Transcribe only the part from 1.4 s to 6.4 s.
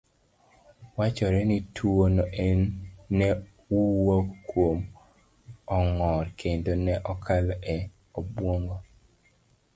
ni tuwono ne wuok kuom ong'or,